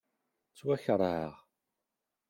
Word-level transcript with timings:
Ttwakeṛheɣ. 0.49 1.33